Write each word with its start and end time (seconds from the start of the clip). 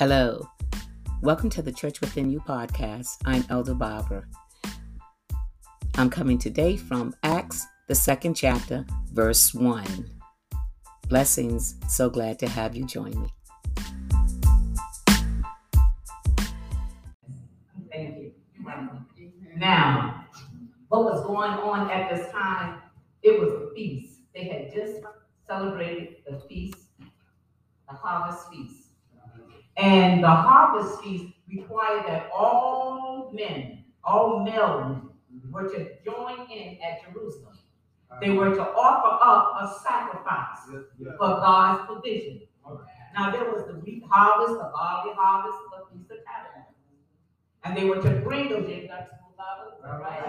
Hello. 0.00 0.48
Welcome 1.20 1.50
to 1.50 1.60
the 1.60 1.72
Church 1.72 2.00
Within 2.00 2.30
You 2.30 2.40
podcast. 2.40 3.18
I'm 3.26 3.44
Elder 3.50 3.74
Barbara. 3.74 4.24
I'm 5.96 6.08
coming 6.08 6.38
today 6.38 6.78
from 6.78 7.14
Acts, 7.22 7.66
the 7.86 7.94
second 7.94 8.32
chapter, 8.32 8.86
verse 9.12 9.52
1. 9.52 9.84
Blessings. 11.10 11.74
So 11.86 12.08
glad 12.08 12.38
to 12.38 12.48
have 12.48 12.74
you 12.74 12.86
join 12.86 13.10
me. 13.10 13.28
Thank 17.92 18.16
you. 18.16 18.32
Now, 19.54 20.24
what 20.88 21.04
was 21.04 21.26
going 21.26 21.52
on 21.52 21.90
at 21.90 22.08
this 22.08 22.32
time? 22.32 22.80
It 23.22 23.38
was 23.38 23.50
a 23.52 23.74
feast. 23.74 24.20
They 24.34 24.44
had 24.44 24.72
just 24.72 25.02
celebrated 25.46 26.16
the 26.26 26.40
feast, 26.48 26.86
the 27.86 27.94
harvest 27.94 28.48
feast. 28.50 28.79
And 29.80 30.22
the 30.22 30.28
harvest 30.28 31.02
feast 31.02 31.34
required 31.48 32.06
that 32.06 32.30
all 32.34 33.32
men, 33.34 33.84
all 34.04 34.44
male 34.44 34.80
men, 34.80 35.02
were 35.50 35.68
to 35.68 35.88
join 36.04 36.50
in 36.50 36.78
at 36.82 37.02
Jerusalem. 37.04 37.58
They 38.20 38.30
were 38.30 38.54
to 38.54 38.62
offer 38.62 39.18
up 39.22 39.54
a 39.62 39.80
sacrifice 39.82 40.84
for 41.16 41.16
God's 41.18 41.86
provision. 41.86 42.42
Now 43.14 43.30
there 43.30 43.50
was 43.50 43.66
the 43.66 43.74
wheat 43.74 44.04
harvest, 44.10 44.58
the 44.58 44.70
barley 44.74 45.12
harvest, 45.16 45.58
the 45.70 45.96
feast 45.96 46.10
of 46.10 46.18
tabernacles. 46.26 46.74
And 47.64 47.76
they 47.76 47.84
were 47.84 48.02
to 48.02 48.20
bring 48.20 48.48
those 48.48 48.68
in 48.68 48.88
right? 49.84 50.22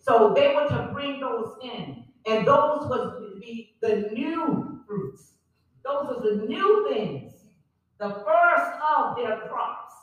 So 0.00 0.32
they 0.34 0.54
were 0.54 0.68
to 0.68 0.90
bring 0.92 1.20
those 1.20 1.56
in. 1.62 2.04
And 2.26 2.46
those 2.46 2.88
was 2.88 3.18
to 3.20 3.40
be 3.40 3.76
the 3.80 4.10
new 4.12 4.80
fruits. 4.86 5.32
Those 5.86 6.16
are 6.16 6.20
the 6.20 6.46
new 6.46 6.88
things, 6.90 7.32
the 7.98 8.10
first 8.10 8.72
of 8.96 9.16
their 9.16 9.38
crops. 9.48 9.94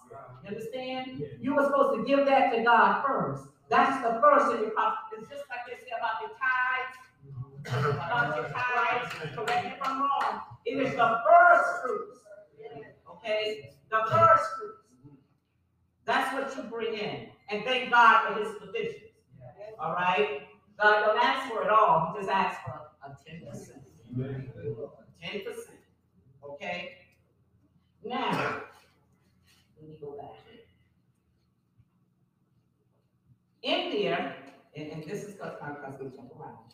You 0.44 0.48
understand? 0.48 1.23
You 1.42 1.56
were 1.56 1.64
supposed 1.64 2.00
to 2.00 2.06
give 2.06 2.25
that 2.25 2.56
to 2.56 2.64
God 2.64 3.03
first. 3.06 3.44
That's 3.70 4.02
the 4.02 4.22
first 4.22 4.53
of 4.53 4.62
your 4.62 4.72
crops. 4.72 5.12
It's 5.17 5.28
just 5.28 5.44
like 5.50 5.59
they 5.67 5.78
say 5.84 5.92
about 5.98 6.22
your 6.22 6.31
tithes, 6.40 7.98
about 7.98 8.36
your 8.38 8.45
tithes. 8.45 9.36
Correct 9.36 9.66
me 9.66 9.72
if 9.72 9.88
I'm 9.88 10.00
wrong. 10.00 10.42
It 10.66 10.78
is 10.78 10.95
the 10.95 11.20
first 11.28 11.84
fruits. 11.84 12.20
Okay? 13.09 13.72
The 13.90 14.06
first 14.09 14.44
fruits. 14.58 15.18
That's 16.06 16.34
what 16.34 16.56
you 16.56 16.70
bring 16.70 16.94
in. 16.94 17.28
And 17.50 17.64
thank 17.66 17.92
God 17.92 18.28
for 18.28 18.40
his 18.40 18.56
provisions. 18.58 19.12
All 19.80 19.94
right? 19.94 20.44
God 20.80 21.06
don't 21.06 21.23
ask 21.23 21.52
for 21.52 21.64
it 21.64 21.70
all. 21.70 22.14
He 22.14 22.20
just 22.22 22.31
asks 22.31 22.62
for 22.66 22.81
a 23.06 23.09
10%. 23.09 23.84
10%. 25.23 25.73
Okay? 26.50 26.92
Now, 28.04 28.64
let 29.80 29.90
me 29.90 29.96
go 30.00 30.12
back. 30.18 30.30
In 33.64 33.92
there, 33.92 34.36
and, 34.76 34.92
and 34.92 35.04
this 35.06 35.24
is 35.24 35.36
because 35.36 35.96
we 36.00 36.08
jump 36.10 36.32
around. 36.38 36.74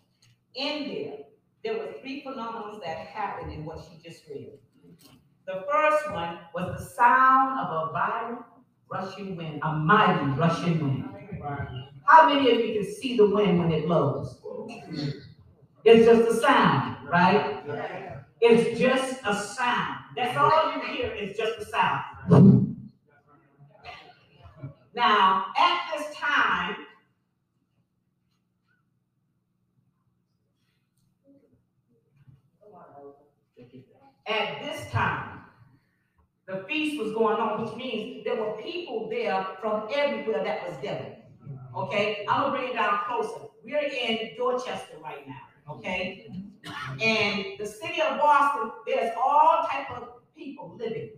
In 0.55 0.87
there, 0.87 1.17
there 1.63 1.73
were 1.77 1.93
three 2.01 2.21
phenomena 2.21 2.79
that 2.83 2.97
happened 2.97 3.51
in 3.53 3.63
what 3.63 3.79
she 3.79 4.09
just 4.09 4.27
read. 4.27 4.53
The 5.45 5.65
first 5.71 6.11
one 6.11 6.39
was 6.55 6.77
the 6.77 6.83
sound 6.83 7.59
of 7.59 7.89
a 7.89 7.91
violent 7.91 8.39
rushing 8.91 9.35
wind, 9.35 9.59
a 9.63 9.73
mighty 9.73 10.31
rushing 10.31 10.79
wind. 10.79 11.05
How 12.05 12.27
many 12.27 12.49
of 12.51 12.59
you 12.59 12.81
can 12.81 12.91
see 12.91 13.15
the 13.17 13.27
wind 13.27 13.59
when 13.59 13.71
it 13.71 13.85
blows? 13.85 14.39
It's 15.85 16.05
just 16.05 16.29
a 16.29 16.41
sound, 16.41 17.07
right? 17.07 18.18
It's 18.41 18.79
just 18.79 19.21
a 19.25 19.35
sound. 19.35 19.97
That's 20.15 20.37
all 20.37 20.73
you 20.73 20.81
hear 20.93 21.11
is 21.11 21.37
just 21.37 21.59
a 21.59 21.65
sound. 21.65 22.03
Now, 24.95 25.45
at 25.57 25.79
this 25.93 26.15
time, 26.15 26.75
at 34.27 34.61
this 34.61 34.89
time, 34.91 35.41
the 36.47 36.63
feast 36.67 37.01
was 37.01 37.13
going 37.13 37.37
on, 37.37 37.63
which 37.63 37.75
means 37.75 38.23
there 38.23 38.35
were 38.35 38.53
people 38.61 39.07
there 39.09 39.45
from 39.61 39.87
everywhere 39.93 40.43
that 40.43 40.67
was 40.67 40.77
gathered. 40.81 41.17
Okay, 41.75 42.25
I'm 42.27 42.43
gonna 42.43 42.57
bring 42.57 42.71
it 42.71 42.73
down 42.73 42.99
closer. 43.07 43.47
We're 43.63 43.79
in 43.79 44.35
Dorchester 44.37 44.97
right 45.03 45.27
now. 45.27 45.73
Okay, 45.73 46.27
and 47.01 47.45
the 47.57 47.65
city 47.65 48.01
of 48.01 48.17
Boston, 48.17 48.71
there's 48.85 49.13
all 49.17 49.67
type 49.69 49.89
of 49.91 50.09
people 50.35 50.75
living 50.77 51.11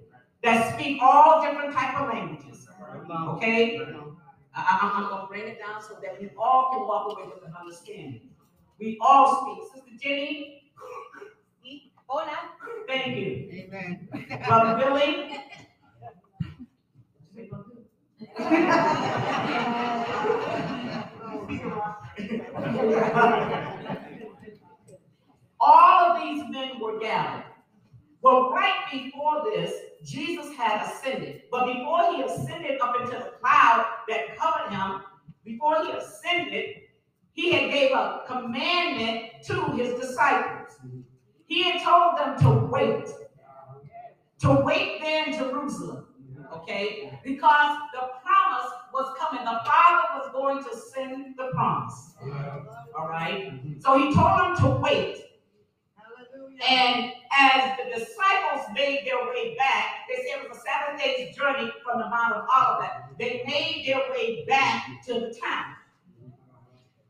that 0.44 0.74
speak 0.74 1.02
all 1.02 1.42
different 1.42 1.74
type 1.74 2.00
of 2.00 2.10
languages. 2.14 2.68
Okay? 3.12 3.80
I, 4.54 4.80
am 4.82 5.10
going 5.10 5.22
to 5.22 5.28
bring 5.28 5.48
it 5.48 5.60
down 5.60 5.82
so 5.82 5.98
that 6.02 6.20
we 6.20 6.30
all 6.38 6.70
can 6.72 6.82
walk 6.82 7.18
away 7.18 7.30
with 7.34 7.44
an 7.46 7.54
understanding. 7.60 8.30
We 8.80 8.98
all 9.02 9.56
speak. 9.56 9.64
Sister 9.74 9.98
Jenny? 10.02 10.58
Hola. 12.08 12.38
Thank 12.88 13.16
you. 13.16 13.50
Amen. 13.54 14.08
Brother 14.46 14.78
Billy? 14.78 15.38
All 25.64 26.12
of 26.12 26.22
these 26.22 26.44
gathered. 27.02 27.46
Well, 28.22 28.52
right 28.52 28.86
before 28.92 29.44
this, 29.52 29.74
Jesus 30.06 30.56
had 30.56 30.86
ascended. 30.86 31.44
But 31.52 31.66
before 31.66 32.16
he 32.16 32.22
ascended 32.22 32.80
up 32.80 32.96
into 33.02 33.14
the 33.14 33.34
cloud 33.42 33.86
that 34.08 34.38
covered 34.38 34.72
him, 34.72 35.02
before 35.44 35.84
he 35.84 35.92
ascended, 35.92 36.76
he 37.34 37.52
had 37.52 37.72
gave 37.72 37.92
a 37.92 38.24
commandment 38.28 39.44
to 39.46 39.72
his 39.76 40.00
disciples. 40.00 40.78
He 41.46 41.64
had 41.64 41.84
told 41.84 42.18
them 42.18 42.40
to 42.42 42.68
wait. 42.68 43.08
To 44.42 44.62
wait 44.64 45.02
there 45.02 45.28
in 45.28 45.34
Jerusalem. 45.34 46.08
Okay? 46.54 47.20
Because 47.24 47.78
the 47.94 48.08
promise 48.24 48.72
was 48.94 49.16
coming. 49.20 49.44
The 49.44 49.62
Father 49.66 50.08
was 50.20 50.30
going 50.34 50.64
to 50.64 50.78
send 50.78 51.36
the 51.38 51.50
promise. 51.54 52.14
All 52.98 53.08
right? 53.08 53.62
So 53.80 53.98
he 53.98 54.14
told 54.14 54.40
them 54.40 54.56
to 54.58 54.80
wait. 54.80 55.18
And 56.68 57.12
as 57.38 57.78
the 57.78 58.00
disciples 58.00 58.68
made 58.74 59.06
their 59.06 59.26
way 59.26 59.56
back, 59.58 60.08
they 60.08 60.16
said 60.24 60.44
it 60.44 60.50
was 60.50 60.58
a 60.58 60.62
seven 60.62 61.00
days 61.00 61.36
journey 61.36 61.72
from 61.84 62.00
the 62.00 62.10
Mount 62.10 62.34
of 62.34 62.46
Olivet. 62.56 63.18
They 63.18 63.44
made 63.48 63.86
their 63.88 64.12
way 64.12 64.46
back 64.48 65.04
to 65.08 65.14
the 65.14 65.36
town. 65.42 65.76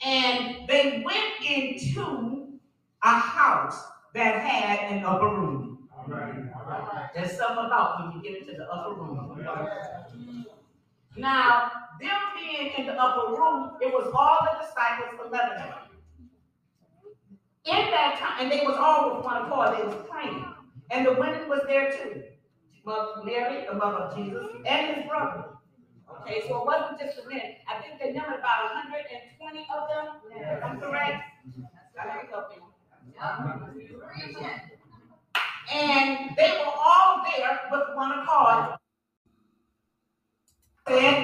And 0.03 0.67
they 0.67 1.03
went 1.05 1.45
into 1.45 2.59
a 3.03 3.09
house 3.09 3.83
that 4.13 4.41
had 4.41 4.91
an 4.91 5.03
upper 5.05 5.27
room. 5.27 5.89
All 5.95 6.05
right. 6.07 6.33
All 6.55 6.65
right. 6.65 7.09
There's 7.13 7.37
something 7.37 7.65
about 7.65 7.99
when 7.99 8.11
you 8.13 8.21
get 8.21 8.41
into 8.41 8.57
the 8.57 8.67
upper 8.71 8.93
room. 8.93 9.45
Now, 11.17 11.71
them 11.99 12.17
being 12.35 12.71
in 12.77 12.85
the 12.85 12.93
upper 12.93 13.35
room, 13.35 13.73
it 13.81 13.93
was 13.93 14.11
all 14.15 14.39
the 14.41 14.65
disciples, 14.65 15.19
11 15.27 15.63
in 17.65 17.91
that 17.91 18.17
time, 18.19 18.43
and 18.43 18.51
they 18.51 18.65
was 18.65 18.75
all 18.77 19.15
with 19.15 19.25
one 19.25 19.45
accord, 19.45 19.77
they 19.77 19.83
was 19.85 20.05
praying. 20.09 20.45
And 20.89 21.05
the 21.05 21.13
women 21.13 21.47
was 21.47 21.61
there 21.67 21.91
too. 21.91 22.23
Mother 22.85 23.23
Mary, 23.23 23.65
the 23.69 23.75
mother 23.75 23.97
of 23.97 24.15
Jesus, 24.15 24.45
and 24.65 24.95
his 24.95 25.05
brother. 25.07 25.45
Okay, 26.21 26.41
so 26.47 26.61
it 26.61 26.65
wasn't 26.65 26.99
just 26.99 27.17
the 27.21 27.29
men. 27.29 27.55
I 27.69 27.81
think 27.81 27.99
they 27.99 28.11
numbered 28.11 28.39
about 28.39 28.73
120 28.73 29.67
of 29.73 29.89
them. 29.89 30.05
Yeah. 30.35 30.59
I'm 30.63 30.79
correct? 30.79 31.23
And 35.73 36.35
they 36.35 36.51
were 36.59 36.73
all 36.75 37.23
there 37.23 37.59
with 37.71 37.95
one 37.95 38.19
accord. 38.19 38.77
Said, 40.87 41.15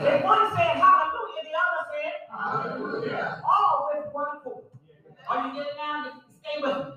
the 0.00 0.18
one 0.24 0.50
said 0.56 0.74
hallelujah, 0.80 1.42
the 1.44 1.54
other 1.54 1.84
said 1.92 2.14
hallelujah. 2.30 3.42
All 3.44 3.90
with 3.94 4.12
one 4.12 4.36
accord. 4.38 4.64
Are 5.28 5.46
you 5.46 5.52
getting 5.54 5.76
down? 5.76 6.22
Stay 6.40 6.56
with 6.62 6.76
me. 6.76 6.92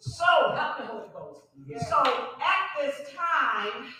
So, 0.00 0.24
help 0.52 0.80
me, 0.80 0.86
Holy 0.86 1.08
Ghost. 1.12 1.88
So, 1.88 2.02
at 2.42 2.62
this 2.80 3.08
time, 3.16 3.94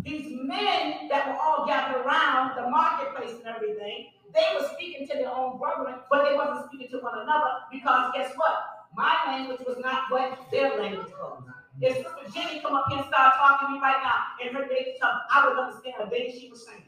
these 0.00 0.28
men 0.30 1.08
that 1.08 1.26
were 1.26 1.38
all 1.40 1.66
gathered 1.66 2.04
around 2.04 2.56
the 2.56 2.68
marketplace 2.70 3.32
and 3.32 3.46
everything, 3.46 4.10
they 4.34 4.44
were 4.54 4.66
speaking 4.74 5.06
to 5.08 5.14
their 5.14 5.30
own 5.34 5.58
brethren, 5.58 5.94
but 6.10 6.28
they 6.28 6.36
wasn't 6.36 6.66
speaking 6.68 6.88
to 6.90 6.98
one 6.98 7.18
another 7.18 7.64
because 7.72 8.12
guess 8.14 8.32
what? 8.36 8.88
My 8.96 9.14
language 9.26 9.60
was 9.66 9.78
not 9.80 10.10
what 10.10 10.38
their 10.50 10.78
language 10.78 11.12
was. 11.18 11.42
If 11.80 11.96
Sister 11.96 12.10
Jenny 12.34 12.60
come 12.60 12.74
up 12.74 12.86
here 12.88 12.98
and 12.98 13.06
start 13.06 13.34
talking 13.36 13.68
to 13.68 13.74
me 13.74 13.80
right 13.80 14.02
now 14.02 14.34
and 14.44 14.56
her 14.56 14.66
baby 14.68 14.96
tongue, 15.00 15.20
I 15.32 15.48
would 15.48 15.58
understand 15.58 15.94
a 16.00 16.10
day 16.10 16.36
she 16.38 16.50
was 16.50 16.66
saying. 16.66 16.82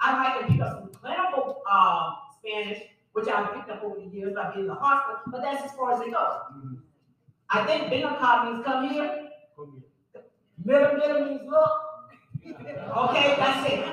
I 0.00 0.12
might 0.18 0.40
have 0.40 0.48
picked 0.48 0.60
up 0.60 0.80
some 0.80 0.90
clinical 1.00 1.62
uh, 1.70 2.12
Spanish, 2.38 2.82
which 3.12 3.28
I've 3.28 3.54
picked 3.54 3.70
up 3.70 3.82
over 3.84 4.00
the 4.00 4.06
years 4.06 4.34
by 4.34 4.50
being 4.50 4.64
in 4.64 4.68
the 4.68 4.74
hospital, 4.74 5.20
but 5.28 5.42
that's 5.42 5.64
as 5.64 5.72
far 5.72 5.94
as 5.94 6.00
it 6.00 6.12
goes. 6.12 6.40
Mm-hmm. 6.52 6.74
I 7.50 7.64
think 7.66 7.90
bigger 7.90 8.16
cop 8.18 8.46
means 8.46 8.64
come 8.64 8.88
here. 8.88 9.28
Middle, 10.64 10.96
middle 10.96 11.24
means 11.26 11.42
look. 11.46 11.70
Okay, 12.46 13.36
that's 13.38 13.70
it. 13.70 13.84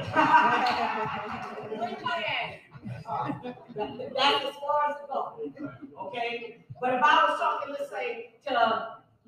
That's 4.15 4.45
as 4.45 4.55
far 4.55 4.89
as 4.89 4.95
it 4.95 5.07
goes. 5.11 5.73
Okay? 6.07 6.65
But 6.79 6.93
if 6.95 7.03
I 7.03 7.25
was 7.29 7.39
talking, 7.39 7.75
let's 7.77 7.91
say, 7.91 8.31
to 8.47 8.53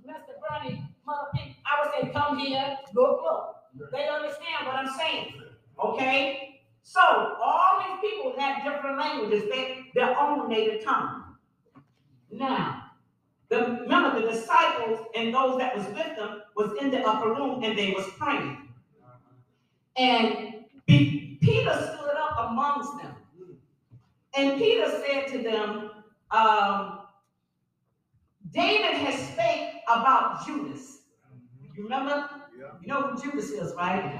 Mr. 0.07 0.33
Bernie, 0.41 0.83
Mother 1.05 1.27
Pink, 1.33 1.55
I 1.65 1.83
would 1.83 1.93
say, 1.93 2.13
come 2.13 2.37
here, 2.37 2.77
look, 2.93 3.21
look. 3.23 3.91
They 3.91 4.07
understand 4.07 4.65
what 4.65 4.75
I'm 4.75 4.93
saying. 4.97 5.33
Okay? 5.83 6.61
So 6.83 6.99
all 7.01 7.79
these 7.79 8.11
people 8.11 8.33
have 8.39 8.63
different 8.63 8.97
languages, 8.97 9.43
they, 9.49 9.85
their 9.95 10.19
own 10.19 10.49
native 10.49 10.83
tongue. 10.83 11.35
Now, 12.31 12.82
the, 13.49 13.79
remember 13.81 14.21
the 14.21 14.27
disciples 14.31 14.99
and 15.15 15.33
those 15.33 15.57
that 15.59 15.75
was 15.75 15.87
with 15.87 16.15
them 16.17 16.41
was 16.55 16.71
in 16.81 16.91
the 16.91 17.05
upper 17.07 17.29
room 17.29 17.63
and 17.63 17.77
they 17.77 17.91
was 17.91 18.07
praying. 18.17 18.69
And 19.97 20.65
P- 20.87 21.37
Peter 21.41 21.73
stood 21.73 22.15
up 22.17 22.51
amongst 22.51 23.01
them. 23.01 23.15
And 24.37 24.59
Peter 24.59 24.87
said 24.89 25.27
to 25.29 25.43
them, 25.43 25.89
um, 26.31 26.99
David 28.51 28.95
has 28.97 29.15
spake 29.29 29.75
about 29.87 30.45
Judas. 30.45 31.03
You 31.75 31.83
remember? 31.83 32.29
You 32.81 32.87
know 32.87 33.01
who 33.03 33.21
Judas 33.21 33.51
is, 33.51 33.73
right? 33.77 34.19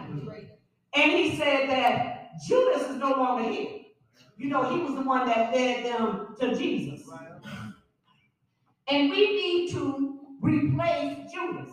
And 0.96 1.12
he 1.12 1.38
said 1.38 1.70
that 1.70 2.32
Judas 2.48 2.90
is 2.90 2.98
no 2.98 3.12
longer 3.12 3.44
here. 3.50 3.82
You 4.38 4.50
know, 4.50 4.64
he 4.76 4.82
was 4.84 4.96
the 4.96 5.02
one 5.04 5.28
that 5.28 5.54
led 5.54 5.86
them 5.86 6.36
to 6.40 6.56
Jesus. 6.56 7.08
And 8.88 9.10
we 9.10 9.18
need 9.18 9.72
to 9.72 10.20
replace 10.42 11.32
Judas. 11.32 11.72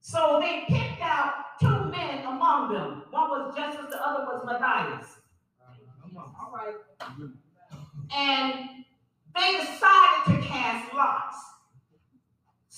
So 0.00 0.38
they 0.40 0.64
picked 0.68 1.00
out 1.00 1.32
two 1.60 1.84
men 1.90 2.24
among 2.26 2.72
them. 2.72 3.04
One 3.10 3.30
was 3.30 3.54
Justus, 3.56 3.86
the 3.90 4.04
other 4.04 4.24
was 4.24 4.42
Matthias. 4.44 5.16
All 6.16 6.52
right. 6.52 6.74
And 8.14 8.68
they 9.34 9.52
decided 9.58 10.42
to 10.42 10.46
cast 10.46 10.94
lots. 10.94 11.36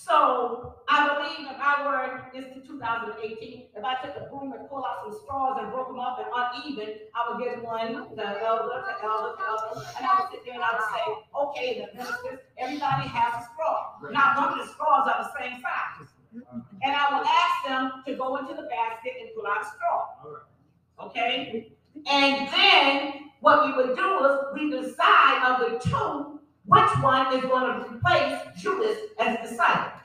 So 0.05 0.77
I 0.87 1.17
believe 1.17 1.49
if 1.49 1.57
I 1.57 1.81
were, 1.81 2.29
this 2.37 2.45
is 2.53 2.69
2018, 2.69 3.73
if 3.73 3.85
I 3.85 3.95
took 4.05 4.21
a 4.21 4.29
broom 4.29 4.53
and 4.53 4.69
pull 4.69 4.85
out 4.85 5.01
some 5.01 5.17
straws 5.25 5.57
and 5.63 5.73
broke 5.73 5.89
them 5.89 5.99
up 5.99 6.21
and 6.21 6.29
uneven, 6.29 7.09
I 7.17 7.33
would 7.33 7.43
get 7.43 7.65
one, 7.65 8.13
the 8.13 8.29
elder, 8.45 8.85
the 8.85 8.95
elder, 9.01 9.33
the 9.33 9.45
elder, 9.49 9.81
and 9.97 10.05
I 10.05 10.21
would 10.21 10.29
sit 10.31 10.45
there 10.45 10.61
and 10.61 10.63
I 10.63 10.77
would 10.77 10.89
say, 10.93 11.05
okay, 11.33 11.69
the 11.81 11.97
ministers, 11.97 12.41
everybody 12.59 13.09
has 13.09 13.33
a 13.33 13.49
straw. 13.49 13.97
Not 14.13 14.37
one 14.37 14.61
of 14.61 14.67
the 14.67 14.73
straws 14.75 15.09
are 15.09 15.25
the 15.25 15.31
same 15.41 15.57
size. 15.65 16.13
Uh-huh. 16.37 16.61
And 16.83 16.93
I 16.93 17.17
would 17.17 17.25
ask 17.25 17.57
them 17.65 18.03
to 18.05 18.15
go 18.15 18.37
into 18.37 18.53
the 18.61 18.69
basket 18.69 19.13
and 19.23 19.31
pull 19.35 19.47
out 19.47 19.63
a 19.63 19.69
straw. 19.73 21.09
Okay? 21.09 21.73
And 22.11 22.49
then 22.53 23.31
what 23.41 23.65
we 23.65 23.73
would 23.73 23.97
do 23.97 24.25
is 24.27 24.39
we 24.53 24.71
decide 24.71 25.41
of 25.49 25.61
the 25.61 25.79
two 25.89 26.41
which 26.67 26.91
one 27.03 27.35
is 27.35 27.43
going 27.43 27.67
to 27.67 27.91
replace 27.91 28.41
Judas 28.57 28.99
as 29.19 29.39
the 29.39 29.49
disciple. 29.49 30.01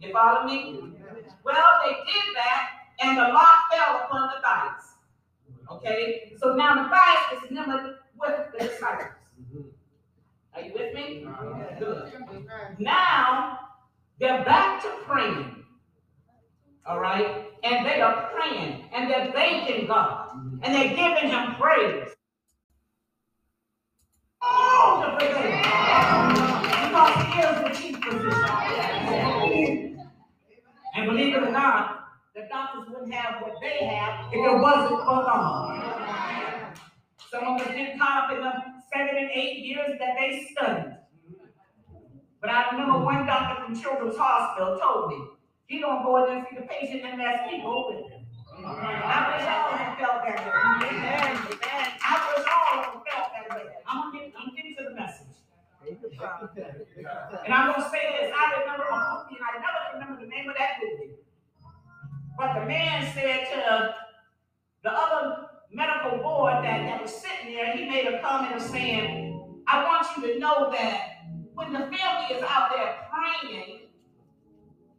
You 0.00 0.12
follow 0.12 0.46
me? 0.46 0.80
Well, 1.44 1.80
they 1.84 1.92
did 1.92 2.34
that, 2.34 2.70
and 3.00 3.18
the 3.18 3.22
lot 3.22 3.46
fell 3.70 4.04
upon 4.04 4.30
the 4.30 4.40
Matthias. 4.42 4.94
Okay? 5.70 6.32
So 6.38 6.54
now 6.54 6.74
the 6.74 6.88
Matthias 6.88 7.44
is 7.44 7.50
numbered 7.50 7.96
with 8.18 8.38
the 8.52 8.66
disciples. 8.66 9.14
Are 10.54 10.62
you 10.62 10.72
with 10.74 10.94
me? 10.94 11.26
Good. 11.78 12.12
Now 12.78 13.58
they're 14.18 14.44
back 14.44 14.82
to 14.82 14.88
praying. 15.06 15.64
All 16.86 16.98
right? 16.98 17.46
And 17.62 17.86
they 17.86 18.00
are 18.00 18.30
praying 18.34 18.84
and 18.92 19.10
they're 19.10 19.32
thanking 19.32 19.86
God 19.86 20.30
and 20.62 20.74
they're 20.74 20.96
giving 20.96 21.30
him 21.30 21.54
praise. 21.54 22.10
Oh, 24.42 25.16
the. 25.18 25.26
Because 26.86 27.14
he 27.26 27.40
is 27.40 27.56
the 27.62 27.70
chief 27.80 27.96
physician. 28.02 30.00
And 30.94 31.06
believe 31.06 31.34
it 31.34 31.42
or 31.42 31.50
not, 31.52 32.08
the 32.34 32.42
doctors 32.50 32.88
wouldn't 32.88 33.14
have 33.14 33.42
what 33.42 33.54
they 33.60 33.84
have 33.86 34.32
if 34.32 34.38
it 34.38 34.60
wasn't 34.60 35.00
for 35.00 35.22
God. 35.24 36.78
Some 37.30 37.44
of 37.44 37.60
us 37.60 37.68
get 37.74 37.98
caught 37.98 38.24
up 38.24 38.36
in 38.36 38.40
the 38.42 38.52
seven 38.92 39.16
and 39.16 39.30
eight 39.32 39.58
years 39.58 39.98
that 39.98 40.16
they 40.18 40.48
studied. 40.52 40.96
But 42.40 42.50
I 42.50 42.70
remember 42.70 43.04
one 43.04 43.26
doctor 43.26 43.62
from 43.64 43.80
Children's 43.80 44.16
Hospital 44.16 44.78
told 44.82 45.10
me, 45.10 45.24
he 45.66 45.78
don't 45.78 46.02
go 46.02 46.24
in 46.24 46.38
and 46.38 46.46
see 46.50 46.56
the 46.56 46.62
patient 46.62 47.02
unless 47.04 47.48
he 47.50 47.60
go 47.60 47.90
him. 47.92 48.26
I 48.64 49.36
wish 49.36 49.46
all 49.46 49.72
of 49.72 49.78
them 49.78 49.96
felt 49.96 50.22
that 50.24 50.38
way. 50.44 50.88
Amen. 50.88 51.36
I 52.02 52.34
wish 52.34 52.46
all 52.50 52.80
of 52.80 52.84
them 52.92 53.02
felt 53.06 53.28
that 53.32 53.56
way. 53.56 53.64
I'm 53.86 54.10
gonna 54.12 54.24
get, 54.24 54.32
I'm 54.36 54.54
getting 54.54 54.74
to 54.76 54.84
the 54.84 54.94
message. 54.94 55.26
And 57.50 57.58
I'm 57.58 57.72
gonna 57.72 57.90
say 57.90 57.98
this. 58.16 58.32
I 58.32 58.60
remember 58.60 58.84
a 58.84 58.94
movie, 58.94 59.34
and 59.34 59.42
I 59.42 59.58
never 59.58 59.98
remember 59.98 60.22
the 60.22 60.28
name 60.28 60.48
of 60.48 60.54
that 60.56 60.74
movie. 60.80 61.14
But 62.38 62.54
the 62.54 62.64
man 62.64 63.12
said 63.12 63.48
to 63.52 63.94
the 64.84 64.92
other 64.92 65.48
medical 65.72 66.18
board 66.18 66.62
that, 66.62 66.86
that 66.86 67.02
was 67.02 67.12
sitting 67.12 67.52
there, 67.52 67.76
he 67.76 67.88
made 67.88 68.06
a 68.06 68.22
comment 68.22 68.54
of 68.54 68.62
saying, 68.62 69.64
I 69.66 69.82
want 69.82 70.06
you 70.16 70.32
to 70.32 70.38
know 70.38 70.70
that 70.70 71.24
when 71.54 71.72
the 71.72 71.80
family 71.80 72.36
is 72.36 72.44
out 72.44 72.70
there 72.72 72.94
praying 73.10 73.80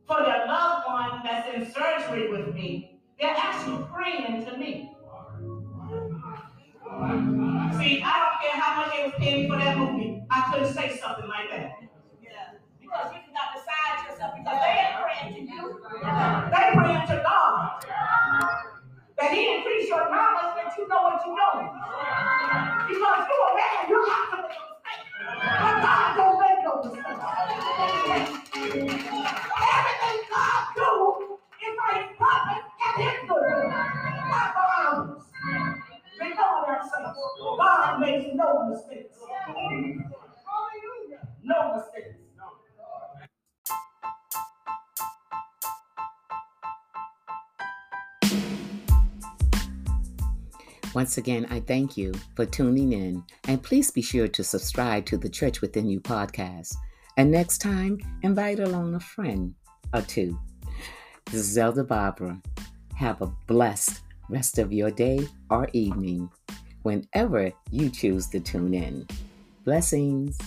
for 0.05 0.17
their 0.17 0.45
loved 0.45 0.87
one 0.87 1.21
that's 1.23 1.47
in 1.55 1.71
surgery 1.71 2.29
with 2.29 2.53
me, 2.53 2.99
they're 3.17 3.33
actually 3.33 3.85
praying 3.93 4.43
to 4.45 4.57
me. 4.57 4.91
See, 7.79 8.03
I 8.03 8.19
don't 8.19 8.41
care 8.43 8.59
how 8.59 8.75
much 8.75 8.93
they 8.93 9.03
was 9.05 9.13
paying 9.17 9.49
for 9.49 9.57
that 9.57 9.77
movie. 9.77 10.21
I 10.29 10.51
couldn't 10.51 10.73
say 10.73 10.97
something 10.97 11.29
like 11.29 11.49
that. 11.49 11.71
Because 12.91 13.13
you 13.15 13.23
cannot 13.23 13.55
decide 13.55 14.03
yourself 14.03 14.35
because 14.35 14.59
they 14.59 14.75
ain't 14.83 14.99
praying 14.99 15.31
to 15.31 15.39
you. 15.47 15.79
They 16.51 16.63
praying 16.75 17.07
to 17.07 17.23
God. 17.23 17.79
That 19.15 19.31
He 19.31 19.55
increase 19.55 19.87
your 19.87 20.11
knowledge 20.11 20.51
that 21.21 21.27
you 21.27 21.35
know 21.35 21.51
what 21.53 21.63
you're. 21.63 22.89
Because 22.89 23.27
you 23.29 23.37
a 23.47 23.57
man, 23.57 23.89
you 23.89 24.09
have 24.09 24.31
to 24.31 24.37
make 24.41 24.57
a 24.57 24.65
mistake. 24.71 25.05
But 25.61 25.83
God 25.83 26.17
don't 26.17 26.41
make 26.41 26.63
no 26.63 26.83
mistake. 26.83 27.17
Once 50.93 51.17
again, 51.17 51.47
I 51.49 51.61
thank 51.61 51.95
you 51.95 52.11
for 52.35 52.45
tuning 52.45 52.91
in, 52.91 53.23
and 53.47 53.63
please 53.63 53.91
be 53.91 54.01
sure 54.01 54.27
to 54.27 54.43
subscribe 54.43 55.05
to 55.05 55.17
the 55.17 55.29
Church 55.29 55.61
Within 55.61 55.87
You 55.87 56.01
podcast. 56.01 56.75
And 57.15 57.31
next 57.31 57.59
time, 57.59 57.97
invite 58.23 58.59
along 58.59 58.95
a 58.95 58.99
friend 58.99 59.53
or 59.93 60.01
two. 60.01 60.37
This 61.27 61.47
is 61.47 61.57
Elder 61.57 61.85
Barbara. 61.85 62.41
Have 62.95 63.21
a 63.21 63.31
blessed 63.47 64.01
rest 64.29 64.57
of 64.57 64.73
your 64.73 64.91
day 64.91 65.25
or 65.49 65.69
evening 65.71 66.29
whenever 66.83 67.53
you 67.69 67.89
choose 67.89 68.27
to 68.27 68.41
tune 68.41 68.73
in. 68.73 69.07
Blessings. 69.63 70.37